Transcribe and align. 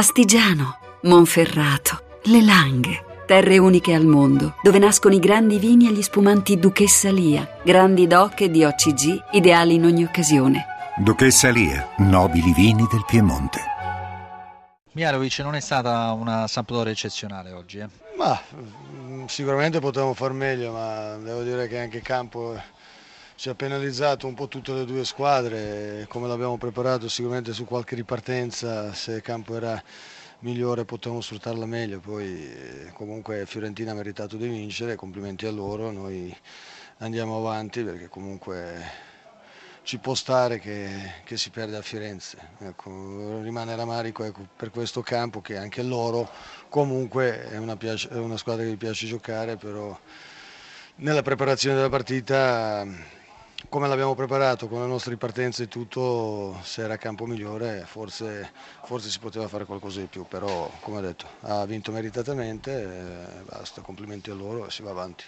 Astigiano, 0.00 0.78
Monferrato, 1.02 2.20
Le 2.22 2.42
Langhe. 2.42 3.04
Terre 3.26 3.58
uniche 3.58 3.92
al 3.92 4.06
mondo, 4.06 4.54
dove 4.62 4.78
nascono 4.78 5.14
i 5.14 5.18
grandi 5.18 5.58
vini 5.58 5.88
e 5.88 5.92
gli 5.92 6.00
spumanti 6.00 6.58
Duchessa 6.58 7.10
Lia, 7.10 7.58
grandi 7.62 8.06
doc 8.06 8.40
e 8.40 8.50
di 8.50 8.64
OCG, 8.64 9.24
ideali 9.32 9.74
in 9.74 9.84
ogni 9.84 10.02
occasione. 10.02 10.64
Duchessa 10.96 11.50
Lia, 11.50 11.86
nobili 11.98 12.50
vini 12.54 12.86
del 12.90 13.04
Piemonte. 13.06 13.60
Mialovic 14.92 15.40
non 15.40 15.54
è 15.54 15.60
stata 15.60 16.10
una 16.12 16.46
Sampdoria 16.46 16.92
eccezionale 16.92 17.52
oggi, 17.52 17.80
eh? 17.80 17.88
Ma 18.16 18.40
mm, 18.54 19.26
sicuramente 19.26 19.80
potevamo 19.80 20.14
far 20.14 20.32
meglio, 20.32 20.72
ma 20.72 21.16
devo 21.16 21.42
dire 21.42 21.68
che 21.68 21.78
anche 21.78 21.98
il 21.98 22.02
campo 22.02 22.58
ci 23.40 23.48
ha 23.48 23.54
penalizzato 23.54 24.26
un 24.26 24.34
po' 24.34 24.48
tutte 24.48 24.74
le 24.74 24.84
due 24.84 25.02
squadre, 25.02 26.04
come 26.10 26.28
l'abbiamo 26.28 26.58
preparato 26.58 27.08
sicuramente 27.08 27.54
su 27.54 27.64
qualche 27.64 27.94
ripartenza, 27.94 28.92
se 28.92 29.12
il 29.12 29.22
campo 29.22 29.56
era 29.56 29.82
migliore 30.40 30.84
potevamo 30.84 31.22
sfruttarla 31.22 31.64
meglio, 31.64 32.00
poi 32.00 32.26
eh, 32.26 32.90
comunque 32.92 33.46
Fiorentina 33.46 33.92
ha 33.92 33.94
meritato 33.94 34.36
di 34.36 34.46
vincere, 34.46 34.94
complimenti 34.94 35.46
a 35.46 35.52
loro, 35.52 35.90
noi 35.90 36.36
andiamo 36.98 37.38
avanti 37.38 37.82
perché 37.82 38.08
comunque 38.08 38.78
ci 39.84 39.96
può 39.96 40.14
stare 40.14 40.58
che, 40.58 41.22
che 41.24 41.38
si 41.38 41.48
perde 41.48 41.78
a 41.78 41.82
Firenze, 41.82 42.36
ecco, 42.58 43.40
rimane 43.40 43.74
ramarico 43.74 44.22
ecco, 44.22 44.46
per 44.54 44.68
questo 44.68 45.00
campo 45.00 45.40
che 45.40 45.56
anche 45.56 45.82
loro 45.82 46.28
comunque 46.68 47.48
è 47.48 47.56
una, 47.56 47.78
piace, 47.78 48.10
è 48.10 48.18
una 48.18 48.36
squadra 48.36 48.64
che 48.64 48.72
gli 48.72 48.76
piace 48.76 49.06
giocare, 49.06 49.56
però 49.56 49.98
nella 50.96 51.22
preparazione 51.22 51.76
della 51.76 51.88
partita 51.88 53.18
come 53.70 53.86
l'abbiamo 53.86 54.16
preparato 54.16 54.66
con 54.66 54.80
le 54.80 54.88
nostre 54.88 55.12
ripartenze 55.12 55.62
e 55.62 55.68
tutto, 55.68 56.58
se 56.62 56.82
era 56.82 56.96
campo 56.96 57.24
migliore 57.24 57.84
forse, 57.86 58.50
forse, 58.82 59.08
si 59.08 59.20
poteva 59.20 59.46
fare 59.46 59.64
qualcosa 59.64 60.00
di 60.00 60.06
più, 60.06 60.26
però 60.26 60.68
come 60.80 60.98
ho 60.98 61.00
detto 61.00 61.26
ha 61.42 61.64
vinto 61.66 61.92
meritatamente, 61.92 63.44
basta, 63.46 63.80
complimenti 63.80 64.28
a 64.30 64.34
loro 64.34 64.66
e 64.66 64.70
si 64.72 64.82
va 64.82 64.90
avanti. 64.90 65.24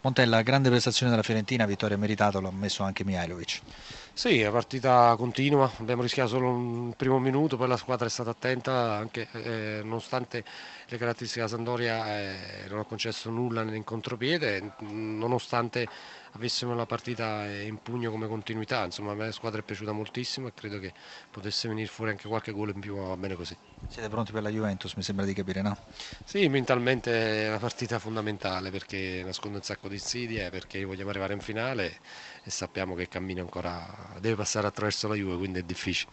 Montella, 0.00 0.42
grande 0.42 0.70
prestazione 0.70 1.10
della 1.10 1.22
Fiorentina, 1.22 1.66
vittoria 1.66 1.96
meritata, 1.96 2.40
l'ha 2.40 2.48
ammesso 2.48 2.82
anche 2.82 3.04
Mihailovic. 3.04 3.60
Sì, 4.18 4.40
la 4.40 4.50
partita 4.50 5.14
continua, 5.18 5.70
abbiamo 5.78 6.00
rischiato 6.00 6.30
solo 6.30 6.48
un 6.48 6.94
primo 6.94 7.18
minuto, 7.18 7.58
poi 7.58 7.68
la 7.68 7.76
squadra 7.76 8.06
è 8.06 8.08
stata 8.08 8.30
attenta, 8.30 8.94
anche 8.94 9.28
eh, 9.32 9.80
nonostante 9.84 10.42
le 10.86 10.96
caratteristiche 10.96 11.44
della 11.44 11.54
Sandoria 11.54 12.18
eh, 12.18 12.66
non 12.68 12.78
ha 12.78 12.84
concesso 12.84 13.28
nulla 13.28 13.62
nell'incontropiede, 13.62 14.72
nonostante 14.78 15.86
avessimo 16.32 16.74
la 16.74 16.86
partita 16.86 17.46
in 17.46 17.76
pugno 17.82 18.10
come 18.10 18.26
continuità, 18.26 18.84
insomma 18.84 19.12
a 19.12 19.14
me 19.14 19.26
la 19.26 19.32
squadra 19.32 19.60
è 19.60 19.64
piaciuta 19.64 19.92
moltissimo 19.92 20.48
e 20.48 20.54
credo 20.54 20.78
che 20.78 20.94
potesse 21.30 21.68
venire 21.68 21.88
fuori 21.88 22.12
anche 22.12 22.26
qualche 22.26 22.52
gol 22.52 22.72
in 22.74 22.80
più, 22.80 22.96
ma 22.96 23.08
va 23.08 23.16
bene 23.18 23.34
così. 23.34 23.56
Siete 23.86 24.08
pronti 24.08 24.32
per 24.32 24.42
la 24.42 24.50
Juventus, 24.50 24.94
mi 24.94 25.02
sembra 25.02 25.26
di 25.26 25.34
capire, 25.34 25.60
no? 25.60 25.76
Sì, 26.24 26.48
mentalmente 26.48 27.44
è 27.44 27.48
una 27.48 27.58
partita 27.58 27.98
fondamentale 27.98 28.70
perché 28.70 29.22
nasconde 29.24 29.58
un 29.58 29.62
sacco 29.62 29.88
di 29.88 29.94
insidie, 29.94 30.50
perché 30.50 30.84
vogliamo 30.84 31.10
arrivare 31.10 31.32
in 31.34 31.40
finale 31.40 32.00
e 32.42 32.50
sappiamo 32.50 32.94
che 32.94 33.02
il 33.02 33.08
cammino 33.08 33.40
ancora 33.42 34.05
deve 34.20 34.36
passare 34.36 34.66
attraverso 34.66 35.08
la 35.08 35.14
Juve, 35.14 35.36
quindi 35.36 35.58
è 35.60 35.62
difficile. 35.62 36.10